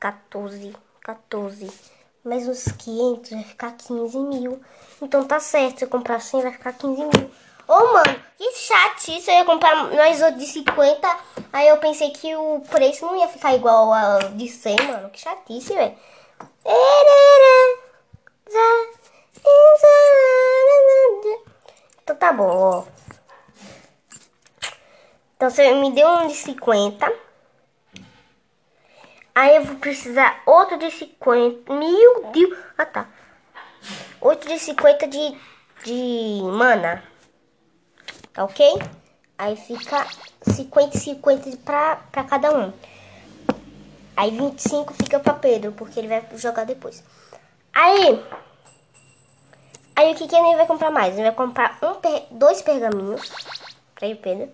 14, 0.00 0.76
14. 1.00 2.01
Mais 2.24 2.46
uns 2.46 2.64
500 2.64 3.30
vai 3.30 3.42
ficar 3.42 3.72
15 3.72 4.18
mil. 4.18 4.60
Então 5.00 5.24
tá 5.24 5.40
certo, 5.40 5.78
se 5.80 5.84
eu 5.84 5.88
comprar 5.88 6.20
100 6.20 6.42
vai 6.42 6.52
ficar 6.52 6.72
15 6.72 7.02
mil. 7.02 7.30
Ô, 7.66 7.74
oh, 7.74 7.92
mano, 7.92 8.22
que 8.38 8.52
chatice. 8.52 9.30
Eu 9.30 9.38
ia 9.38 9.44
comprar 9.44 9.90
nós 9.90 10.22
outros 10.22 10.40
de 10.40 10.46
50. 10.46 11.18
Aí 11.52 11.68
eu 11.68 11.78
pensei 11.78 12.10
que 12.10 12.34
o 12.36 12.60
preço 12.70 13.04
não 13.04 13.16
ia 13.16 13.28
ficar 13.28 13.54
igual 13.54 13.92
ao 13.92 14.30
de 14.30 14.48
100, 14.48 14.76
mano. 14.86 15.10
Que 15.10 15.20
chatice, 15.20 15.74
velho. 15.74 15.96
Então 22.02 22.16
tá 22.16 22.32
bom, 22.32 22.50
ó. 22.50 22.84
Então 25.36 25.50
você 25.50 25.72
me 25.74 25.90
deu 25.92 26.08
um 26.08 26.28
de 26.28 26.34
50. 26.34 27.31
Aí 29.34 29.56
eu 29.56 29.64
vou 29.64 29.76
precisar 29.76 30.42
outro 30.46 30.78
de 30.78 30.90
50. 30.90 31.72
Meu 31.72 32.30
Deus. 32.32 32.58
Ah, 32.76 32.84
tá. 32.84 33.08
Outro 34.20 34.48
de 34.48 34.58
50 34.58 35.08
de, 35.08 35.38
de 35.84 36.42
mana. 36.42 37.02
Tá 38.32 38.44
ok? 38.44 38.66
Aí 39.38 39.56
fica 39.56 40.06
50 40.42 40.96
e 40.96 41.00
50 41.00 41.56
pra, 41.64 41.96
pra 41.96 42.24
cada 42.24 42.56
um. 42.56 42.72
Aí 44.16 44.30
25 44.30 44.92
fica 44.94 45.18
pra 45.18 45.34
Pedro, 45.34 45.72
porque 45.72 45.98
ele 45.98 46.08
vai 46.08 46.24
jogar 46.36 46.64
depois. 46.64 47.02
Aí... 47.72 48.22
Aí 49.96 50.12
o 50.12 50.14
que 50.14 50.28
que 50.28 50.36
ele 50.36 50.56
vai 50.56 50.66
comprar 50.66 50.90
mais? 50.90 51.14
Ele 51.14 51.24
vai 51.24 51.34
comprar 51.34 51.78
um, 51.82 52.38
dois 52.38 52.62
pergaminhos 52.62 53.30
pra 53.94 54.06
ele, 54.06 54.16
Pedro. 54.16 54.50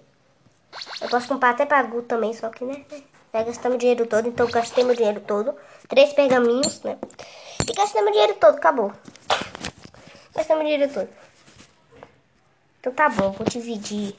Eu 1.00 1.08
posso 1.08 1.28
comprar 1.28 1.50
até 1.50 1.66
pra 1.66 1.82
Gu 1.82 2.02
também, 2.02 2.32
só 2.32 2.48
que, 2.48 2.64
né? 2.64 2.84
Vai 3.32 3.44
gastar 3.44 3.68
meu 3.68 3.78
dinheiro 3.78 4.06
todo, 4.06 4.28
então 4.28 4.50
gastei 4.50 4.84
meu 4.84 4.94
dinheiro 4.94 5.20
todo. 5.20 5.54
Três 5.88 6.12
pergaminhos, 6.12 6.82
né? 6.82 6.98
E 7.68 7.72
gastei 7.72 8.02
meu 8.02 8.12
dinheiro 8.12 8.34
todo, 8.34 8.56
acabou. 8.56 8.92
Gastei 10.34 10.56
meu 10.56 10.64
dinheiro 10.64 10.92
todo. 10.92 11.08
Então 12.80 12.92
tá 12.92 13.08
bom, 13.08 13.32
vou 13.32 13.46
dividir 13.46 14.16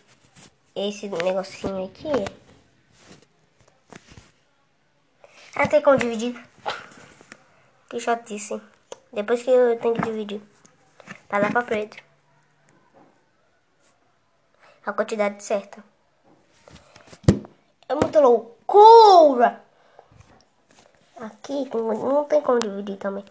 esse 0.75 1.07
negocinho 1.07 1.85
aqui. 1.85 2.09
Ah, 5.55 5.67
tem 5.67 5.81
como 5.81 5.97
dividir? 5.97 6.41
Que 7.89 7.99
chatice. 7.99 8.61
Depois 9.11 9.41
que 9.41 9.49
eu 9.49 9.79
tenho 9.79 9.95
que 9.95 10.01
dividir. 10.01 10.41
Pra 11.27 11.39
dar 11.39 11.51
pra 11.51 11.63
preto. 11.63 11.97
A 14.85 14.93
quantidade 14.93 15.43
certa. 15.43 15.83
É 17.87 17.95
muita 17.95 18.19
loucura. 18.69 19.61
Aqui 21.17 21.69
não 21.73 22.25
tem 22.25 22.41
como 22.41 22.59
dividir 22.59 22.97
também. 22.97 23.25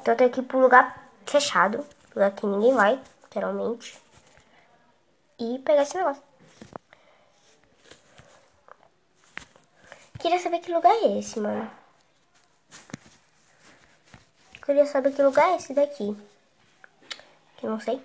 Então 0.00 0.16
tenho 0.16 0.30
que 0.30 0.40
ir 0.40 0.44
pro 0.44 0.58
lugar 0.58 1.08
fechado. 1.24 1.86
Lugar 2.14 2.32
que 2.32 2.46
ninguém 2.46 2.74
vai, 2.74 3.00
literalmente 3.22 4.04
e 5.38 5.58
pegar 5.60 5.82
esse 5.82 5.96
negócio. 5.96 6.22
Queria 10.18 10.38
saber 10.38 10.60
que 10.60 10.72
lugar 10.72 10.92
é 10.92 11.18
esse, 11.18 11.40
mano. 11.40 11.70
Queria 14.64 14.86
saber 14.86 15.12
que 15.12 15.22
lugar 15.22 15.50
é 15.50 15.56
esse 15.56 15.74
daqui. 15.74 16.16
Que 17.56 17.66
não 17.66 17.80
sei. 17.80 18.02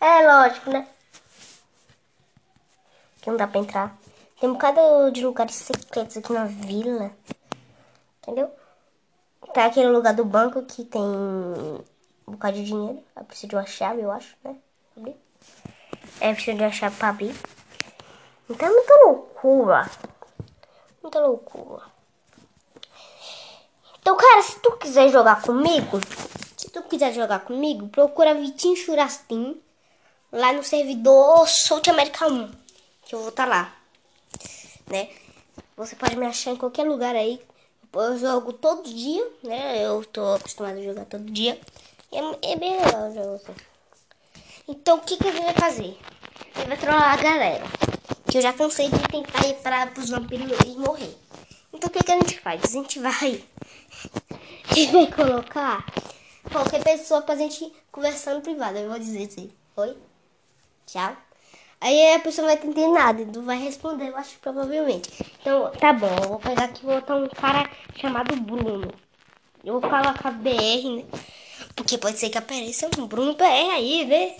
É 0.00 0.26
lógico, 0.26 0.70
né? 0.70 0.88
Que 3.20 3.30
não 3.30 3.36
dá 3.36 3.46
pra 3.46 3.60
entrar. 3.60 4.03
Tem 4.44 4.50
um 4.50 4.52
bocado 4.52 5.10
de 5.10 5.24
lugares 5.24 5.54
secretos 5.54 6.18
aqui 6.18 6.30
na 6.30 6.44
vila. 6.44 7.10
Entendeu? 8.20 8.54
Tá 9.54 9.64
aquele 9.64 9.88
lugar 9.88 10.12
do 10.12 10.22
banco 10.22 10.62
que 10.66 10.84
tem 10.84 11.00
um 11.00 11.82
bocado 12.26 12.58
de 12.58 12.64
dinheiro. 12.66 13.02
Eu 13.16 13.24
preciso 13.24 13.48
de 13.48 13.56
uma 13.56 13.64
chave, 13.64 14.02
eu 14.02 14.10
acho, 14.10 14.36
né? 14.44 14.54
É 16.20 16.34
preciso 16.34 16.58
de 16.58 16.64
achar 16.64 16.90
pra 16.90 17.08
abrir. 17.08 17.34
Então 18.50 18.68
é 18.68 18.70
muita 18.70 18.94
loucura. 19.06 19.90
Muita 21.02 21.20
loucura. 21.20 21.84
Então, 23.98 24.14
cara, 24.14 24.42
se 24.42 24.60
tu 24.60 24.72
quiser 24.72 25.08
jogar 25.08 25.40
comigo, 25.40 25.98
se 26.54 26.68
tu 26.68 26.82
quiser 26.82 27.14
jogar 27.14 27.38
comigo, 27.38 27.88
procura 27.88 28.34
Vitinho 28.34 28.76
Churastim 28.76 29.58
lá 30.30 30.52
no 30.52 30.62
servidor 30.62 31.48
South 31.48 31.88
America 31.88 32.26
1, 32.26 32.52
que 33.06 33.14
eu 33.14 33.20
vou 33.20 33.30
estar 33.30 33.44
tá 33.44 33.48
lá, 33.48 33.83
né? 34.86 35.08
Você 35.76 35.96
pode 35.96 36.16
me 36.16 36.26
achar 36.26 36.52
em 36.52 36.56
qualquer 36.56 36.84
lugar 36.84 37.14
aí. 37.14 37.40
Eu 37.92 38.18
jogo 38.18 38.52
todo 38.52 38.92
dia, 38.92 39.24
né? 39.42 39.84
Eu 39.84 40.04
tô 40.04 40.34
acostumado 40.34 40.78
a 40.78 40.82
jogar 40.82 41.04
todo 41.04 41.24
dia. 41.30 41.60
É, 42.12 42.52
é 42.52 42.56
bem 42.56 42.76
legal 42.76 43.12
jogar 43.12 43.34
assim. 43.34 43.54
Então, 44.66 44.98
o 44.98 45.00
que, 45.00 45.16
que 45.16 45.26
ele 45.26 45.40
vai 45.40 45.54
fazer? 45.54 45.96
Ele 46.56 46.66
vai 46.66 46.76
trollar 46.76 47.12
a 47.12 47.22
galera. 47.22 47.64
Que 48.30 48.38
eu 48.38 48.42
já 48.42 48.52
cansei 48.52 48.88
de 48.88 48.98
tentar 49.08 49.46
ir 49.46 49.54
para 49.56 49.92
os 49.98 50.10
vampiros 50.10 50.58
e 50.66 50.78
morrer. 50.78 51.14
Então, 51.72 51.88
o 51.88 51.92
que, 51.92 52.02
que 52.02 52.12
a 52.12 52.16
gente 52.16 52.40
faz? 52.40 52.62
A 52.64 52.68
gente 52.68 52.98
vai... 52.98 53.44
Ele 54.76 54.86
vai 54.92 55.12
colocar 55.12 55.84
qualquer 56.50 56.82
pessoa 56.82 57.22
pra 57.22 57.36
gente 57.36 57.72
conversar 57.92 58.34
no 58.34 58.40
privado. 58.40 58.78
Eu 58.78 58.88
vou 58.88 58.98
dizer 58.98 59.26
assim, 59.26 59.50
oi, 59.76 59.96
tchau. 60.86 61.16
Aí 61.84 62.14
a 62.14 62.18
pessoa 62.18 62.46
vai 62.46 62.56
entender 62.56 62.88
nada, 62.88 63.26
não 63.26 63.42
vai 63.42 63.58
responder, 63.58 64.08
eu 64.08 64.16
acho, 64.16 64.38
provavelmente. 64.38 65.10
Então, 65.38 65.70
tá 65.72 65.92
bom, 65.92 66.16
eu 66.22 66.28
vou 66.30 66.38
pegar 66.38 66.64
aqui 66.64 66.82
e 66.82 66.86
botar 66.86 67.14
um 67.14 67.28
cara 67.28 67.70
chamado 67.94 68.34
Bruno. 68.36 68.90
Eu 69.62 69.78
vou 69.78 69.90
colocar 69.90 70.30
BR, 70.30 70.96
né? 70.96 71.04
Porque 71.76 71.98
pode 71.98 72.18
ser 72.18 72.30
que 72.30 72.38
apareça 72.38 72.88
um 72.98 73.06
Bruno 73.06 73.34
BR 73.34 73.70
aí, 73.74 74.06
né? 74.06 74.34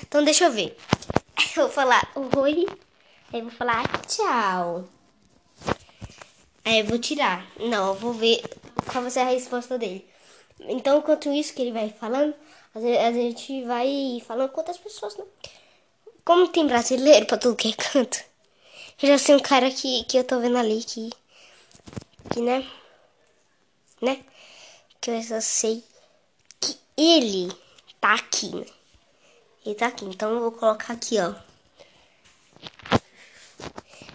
Então 0.00 0.24
deixa 0.24 0.46
eu 0.46 0.50
ver. 0.50 0.78
Eu 1.54 1.64
vou 1.64 1.68
falar 1.68 2.10
oi. 2.14 2.66
Aí 3.34 3.40
eu 3.40 3.42
vou 3.42 3.50
falar 3.52 3.86
tchau. 4.06 4.88
Aí 6.64 6.80
eu 6.80 6.86
vou 6.86 6.98
tirar. 6.98 7.46
Não, 7.60 7.88
eu 7.88 7.94
vou 7.96 8.14
ver 8.14 8.42
qual 8.90 9.02
vai 9.02 9.10
ser 9.10 9.20
a 9.20 9.24
resposta 9.24 9.76
dele. 9.76 10.08
Então, 10.60 10.98
enquanto 10.98 11.30
isso 11.30 11.52
que 11.52 11.60
ele 11.60 11.72
vai 11.72 11.90
falando, 11.90 12.34
a 12.74 13.12
gente 13.12 13.62
vai 13.64 14.22
falando 14.26 14.48
com 14.50 14.60
outras 14.60 14.78
pessoas, 14.78 15.16
né? 15.18 15.24
Como 16.28 16.46
tem 16.46 16.66
brasileiro 16.66 17.24
pra 17.24 17.38
tudo 17.38 17.56
que 17.56 17.68
é 17.68 17.72
canto. 17.72 18.22
Eu 19.02 19.08
já 19.08 19.16
sei 19.16 19.34
um 19.34 19.40
cara 19.40 19.70
que, 19.70 20.04
que 20.04 20.18
eu 20.18 20.24
tô 20.24 20.38
vendo 20.38 20.58
ali 20.58 20.84
que. 20.84 21.08
Que, 22.30 22.42
né? 22.42 22.70
Né? 24.02 24.22
Que 25.00 25.10
eu 25.10 25.22
já 25.22 25.40
sei 25.40 25.82
que 26.60 26.78
ele 26.98 27.50
tá 27.98 28.12
aqui, 28.12 28.54
né? 28.54 28.66
Ele 29.64 29.74
tá 29.74 29.86
aqui. 29.86 30.04
Então 30.04 30.30
eu 30.32 30.40
vou 30.40 30.52
colocar 30.52 30.92
aqui, 30.92 31.16
ó. 31.18 31.32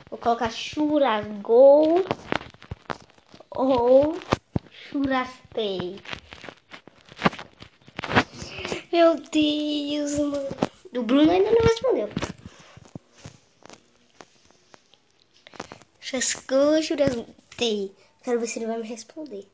Vou 0.08 0.20
colocar 0.20 0.52
churrasgou 0.52 2.06
ou 3.50 4.16
churrastei. 4.70 6.00
Meu 8.92 9.16
Deus, 9.16 10.20
mano. 10.20 10.73
Do 10.94 11.02
Bruno 11.02 11.32
ainda 11.32 11.50
não 11.50 11.62
respondeu. 11.64 12.08
Churrascou, 16.00 16.84
churrastei. 16.84 17.96
Quero 18.24 18.40
ver 18.40 18.46
se 18.46 18.60
ele 18.60 18.68
vai 18.68 18.78
me 18.78 18.88
responder. 18.88 19.52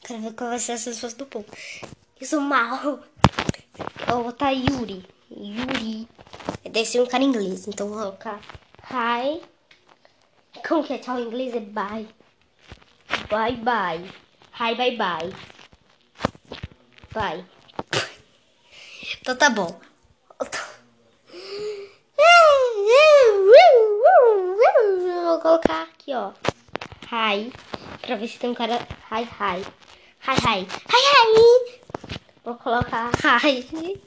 Quero 0.00 0.22
ver 0.22 0.32
qual 0.32 0.48
vai 0.48 0.58
ser 0.58 0.72
as 0.72 0.86
respostas 0.86 1.18
do 1.18 1.26
povo. 1.26 1.46
Eu 2.18 2.26
sou 2.26 2.40
mal. 2.40 3.04
Eu 4.08 4.14
vou 4.14 4.24
botar 4.24 4.52
Yuri. 4.52 5.04
Yuri. 5.30 6.08
Deve 6.62 6.86
ser 6.86 7.02
um 7.02 7.06
cara 7.06 7.22
inglês, 7.22 7.68
então 7.68 7.88
vou 7.88 7.98
colocar 7.98 8.40
hi. 8.90 9.42
Como 10.66 10.82
que 10.82 10.94
é 10.94 10.98
tchau 10.98 11.18
em 11.18 11.26
inglês? 11.26 11.54
É 11.54 11.60
bye. 11.60 12.08
Bye 13.28 13.56
bye. 13.56 14.10
Hi, 14.58 14.74
bye 14.74 14.96
bye. 14.96 15.30
Bye. 17.12 17.44
Então 19.20 19.36
tá 19.36 19.50
bom. 19.50 19.93
Vou 25.34 25.40
colocar 25.40 25.82
aqui, 25.82 26.14
ó. 26.14 26.30
Hi. 27.10 27.52
Pra 28.02 28.14
ver 28.14 28.28
se 28.28 28.38
tem 28.38 28.50
um 28.50 28.54
cara. 28.54 28.76
Hi, 29.10 29.24
hi. 29.24 29.66
Hi, 30.28 30.36
hi. 30.38 30.68
Hi, 30.92 31.00
hi. 31.10 31.80
Vou 32.44 32.54
colocar 32.54 33.10
hi. 33.42 34.00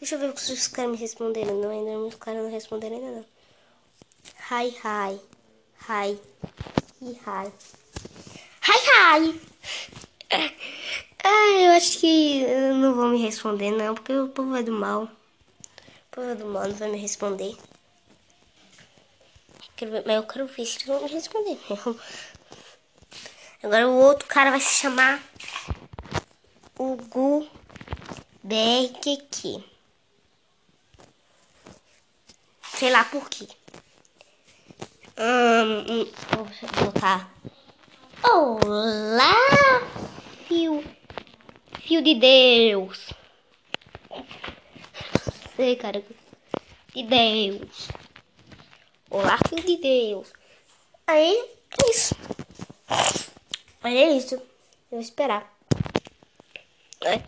Deixa 0.00 0.14
eu 0.14 0.18
ver 0.18 0.38
se 0.38 0.54
os 0.54 0.68
caras 0.68 0.92
me 0.92 0.96
responderam. 0.96 1.60
Não, 1.60 1.68
ainda 1.68 1.98
os 1.98 2.14
caras 2.14 2.42
não 2.42 2.50
responderam 2.50 2.96
ainda 2.96 3.10
não. 3.10 3.26
Hi, 4.50 4.68
hi. 4.68 5.20
Hi. 5.86 6.18
E 7.02 7.10
hi. 7.10 7.52
Hi, 8.62 8.78
hi. 8.88 9.40
Ah, 11.22 11.60
eu 11.60 11.72
acho 11.72 11.98
que 11.98 12.46
não 12.80 12.94
vão 12.94 13.10
me 13.10 13.20
responder 13.20 13.70
não, 13.70 13.94
porque 13.94 14.14
o 14.14 14.28
povo 14.28 14.56
é 14.56 14.62
do 14.62 14.72
mal. 14.72 15.02
O 15.02 15.08
povo 16.10 16.30
é 16.30 16.34
do 16.34 16.46
mal 16.46 16.66
não 16.66 16.74
vai 16.74 16.88
me 16.90 16.96
responder. 16.96 17.54
Mas 19.86 20.16
eu 20.16 20.22
quero 20.24 20.46
ver 20.46 20.64
se 20.64 20.78
eles 20.78 20.86
vão 20.86 21.02
me 21.02 21.08
responder. 21.08 21.58
Agora 23.62 23.88
o 23.88 23.96
outro 23.96 24.26
cara 24.26 24.50
vai 24.50 24.60
se 24.60 24.80
chamar 24.80 25.22
Hugo 26.78 27.48
BRQQ. 28.42 29.62
Sei 32.62 32.90
lá 32.90 33.04
por 33.04 33.28
quê. 33.28 33.48
Hum, 35.16 36.06
vou 36.36 36.84
botar. 36.84 37.30
Olá, 38.22 39.34
fio, 40.46 40.84
fio 41.82 42.02
de 42.02 42.14
Deus. 42.14 43.12
Sei, 45.56 45.76
cara. 45.76 46.04
De 46.94 47.02
Deus. 47.02 47.88
Olá, 49.10 49.38
filho 49.48 49.64
de 49.64 49.76
Deus. 49.78 50.30
Aí, 51.06 51.50
é 51.82 51.90
isso. 51.90 52.14
Aí 53.82 53.96
é 53.96 54.12
isso. 54.12 54.34
Eu 54.34 54.42
vou 54.90 55.00
esperar. 55.00 55.50
É. 57.00 57.22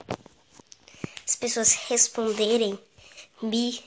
As 1.27 1.37
pessoas 1.37 1.73
responderem, 1.89 2.79
me, 3.41 3.83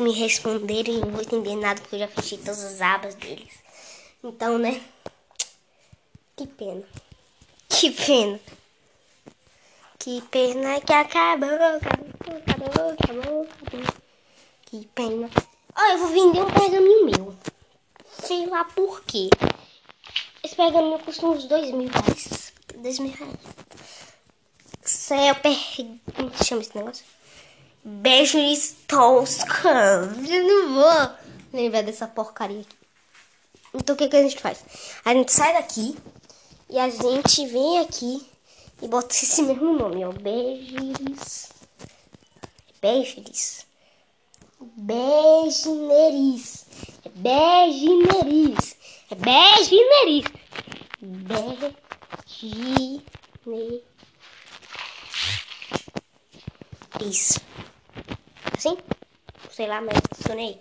me 0.00 0.12
responderem, 0.12 0.96
eu 0.96 1.06
não 1.06 1.12
vou 1.12 1.22
entender 1.22 1.54
nada 1.54 1.80
porque 1.80 1.94
eu 1.94 2.00
já 2.00 2.08
fechei 2.08 2.38
todas 2.38 2.64
as 2.64 2.80
abas 2.80 3.14
deles. 3.14 3.54
Então, 4.24 4.58
né? 4.58 4.82
Que 6.36 6.48
pena. 6.48 6.82
Que 7.68 7.92
pena. 7.92 8.40
Que 10.00 10.20
pena 10.22 10.80
que 10.80 10.92
acabou, 10.92 11.48
acabou, 11.54 12.36
acabou, 12.36 12.96
acabou. 12.98 13.46
Que 14.66 14.88
pena. 14.88 15.30
Ó, 15.76 15.82
eu 15.92 15.98
vou 15.98 16.08
vender 16.08 16.42
um 16.42 16.50
pergaminho 16.50 17.04
meu. 17.06 17.34
Sei 18.22 18.46
lá 18.46 18.64
por 18.64 19.02
quê. 19.04 19.28
Esse 20.44 20.54
pergaminho 20.54 20.98
custa 20.98 21.26
uns 21.26 21.44
dois 21.44 21.70
mil 21.70 21.88
reais. 21.88 22.52
Dois 22.76 22.98
mil 22.98 23.12
reais. 23.12 23.36
Céu, 24.82 25.34
per... 25.36 25.56
Como 26.14 26.44
chama 26.44 26.62
esse 26.62 26.76
negócio? 26.76 27.04
Beijo 27.84 28.38
Tosca. 28.86 30.12
Eu 30.28 30.44
não 30.46 30.74
vou 30.74 31.16
lembrar 31.52 31.82
dessa 31.82 32.06
porcaria 32.06 32.60
aqui. 32.60 32.76
Então 33.74 33.94
o 33.94 33.98
que, 33.98 34.08
que 34.08 34.16
a 34.16 34.22
gente 34.22 34.38
faz? 34.38 34.64
A 35.04 35.14
gente 35.14 35.32
sai 35.32 35.54
daqui 35.54 35.96
e 36.68 36.78
a 36.78 36.88
gente 36.88 37.46
vem 37.46 37.80
aqui 37.80 38.26
e 38.82 38.88
bota 38.88 39.14
esse 39.14 39.40
mesmo 39.42 39.72
nome, 39.72 40.04
ó. 40.04 40.12
Beijos. 40.12 41.48
Beijos. 42.80 43.66
Beijineriz. 44.76 46.66
É 47.04 47.08
beijineriz. 47.08 48.76
É 49.10 49.14
beijineriz. 49.14 50.24
Beijineriz. 57.00 57.38
Assim? 58.56 58.76
Sei 59.50 59.66
lá, 59.66 59.80
mas 59.80 59.98
funcionei. 60.14 60.60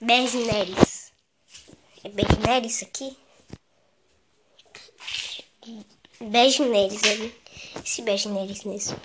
Beijineriz. 0.00 1.12
É 2.02 2.08
beijineriz 2.08 2.82
aqui? 2.82 3.16
Beijo 6.20 6.64
neles 6.64 7.02
ali. 7.04 7.34
Esse 7.84 8.02
beijo 8.02 8.28
neles 8.28 8.64
mesmo. 8.64 8.98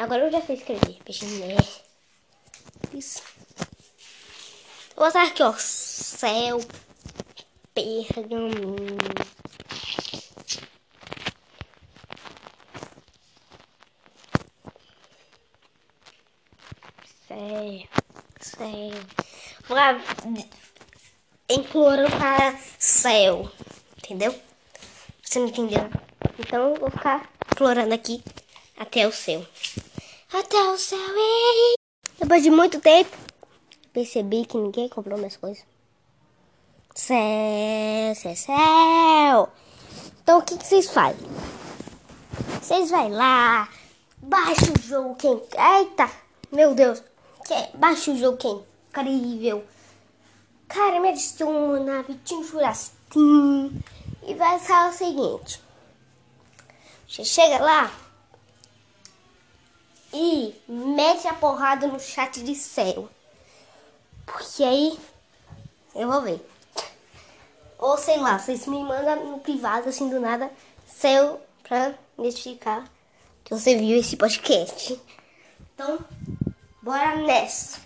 Agora 0.00 0.24
eu 0.24 0.32
já 0.32 0.40
sei 0.40 0.56
escrever. 0.56 0.96
Beijo 1.04 1.26
neles. 1.26 1.82
Isso. 2.94 3.22
Vou 4.96 5.04
botar 5.04 5.24
aqui, 5.24 5.42
ó. 5.42 5.52
Céu. 5.58 6.58
Pergaminho. 7.74 8.76
Céu. 17.28 17.88
Céu. 18.40 18.90
Vou 19.68 19.76
implorando 21.50 22.10
para 22.16 22.58
céu. 22.78 23.52
Entendeu? 23.98 24.34
Você 25.22 25.40
não 25.40 25.48
entendeu? 25.48 25.90
Então 26.38 26.70
eu 26.70 26.80
vou 26.80 26.90
ficar 26.90 27.30
explorando 27.46 27.92
aqui 27.92 28.24
até 28.78 29.06
o 29.06 29.12
céu. 29.12 29.46
Até 30.32 30.62
o 30.62 30.78
céu. 30.78 30.98
Ei! 30.98 31.74
Depois 32.20 32.42
de 32.42 32.50
muito 32.50 32.80
tempo, 32.80 33.16
percebi 33.92 34.46
que 34.46 34.56
ninguém 34.56 34.88
comprou 34.88 35.18
minhas 35.18 35.36
coisas. 35.36 35.64
Céu, 36.94 38.14
céu, 38.14 38.36
céu. 38.36 39.48
Então 40.22 40.38
o 40.38 40.42
que, 40.42 40.54
vocês 40.54 40.88
fazem? 40.90 41.28
Vocês 42.62 42.90
vai 42.90 43.10
lá, 43.10 43.68
baixa 44.18 44.72
o 44.72 44.82
jogo 44.82 45.16
que 45.16 45.26
é... 45.26 45.80
Eita, 45.80 46.08
meu 46.52 46.74
Deus. 46.76 47.02
Que... 47.44 47.76
Baixa 47.76 48.12
o 48.12 48.16
jogo 48.16 48.36
que 48.36 48.46
é 48.46 48.50
incrível. 48.50 49.64
Cara, 50.68 51.00
me 51.00 51.08
adiciona, 51.08 52.02
Vitinho 52.04 52.44
Jurastim. 52.44 53.82
E 54.22 54.34
vai 54.34 54.60
ser 54.60 54.88
o 54.88 54.92
seguinte. 54.92 55.60
Você 57.08 57.24
chega 57.24 57.58
lá 57.60 57.90
e 60.12 60.54
mete 60.68 61.26
a 61.28 61.34
porrada 61.34 61.86
no 61.86 62.00
chat 62.00 62.42
de 62.42 62.54
céu. 62.54 63.08
Porque 64.26 64.62
aí 64.62 64.98
eu 65.94 66.08
vou 66.08 66.22
ver. 66.22 66.44
Ou 67.78 67.96
sei 67.96 68.18
lá, 68.18 68.38
vocês 68.38 68.66
me 68.66 68.82
mandam 68.82 69.24
no 69.26 69.38
privado 69.40 69.88
assim 69.88 70.08
do 70.08 70.20
nada 70.20 70.50
céu 70.86 71.40
pra 71.62 71.94
identificar 72.18 72.84
que 73.44 73.54
você 73.54 73.76
viu 73.76 73.98
esse 73.98 74.16
podcast. 74.16 75.00
Então, 75.74 75.98
bora 76.82 77.16
nessa. 77.16 77.80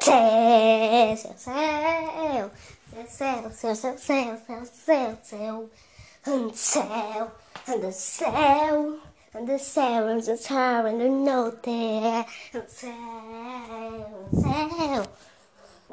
Céu, 0.00 1.16
céu, 1.16 1.34
céu. 1.36 2.50
Céu, 3.08 3.50
céu, 3.50 3.74
céu, 3.74 3.74
céu, 3.74 3.98
céu, 3.98 4.36
céu, 4.46 5.18
céu, 5.24 5.70
céu, 7.64 7.92
céu, 7.92 9.00
and 9.38 9.46
the 9.46 9.58
céu, 9.58 10.08
and 10.08 10.22
the 10.22 10.36
céu, 10.36 10.82
the 10.82 11.08
note, 11.08 11.68
and 11.68 12.24
céu, 12.66 12.92
céu, 14.32 15.04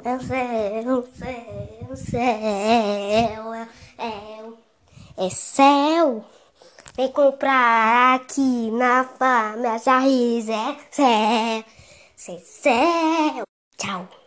é 0.04 0.18
céu, 0.18 1.04
céu, 1.14 1.96
céu, 1.96 3.54
é, 3.98 4.42
é 5.16 5.30
céu. 5.30 6.24
Vem 6.96 7.12
comprar 7.12 8.16
aqui 8.16 8.70
na 8.72 9.04
farmácia 9.04 9.98
Rizé, 9.98 10.76
céu, 10.90 11.64
céu, 12.16 12.40
céu. 12.40 13.44
Tchau. 13.76 14.25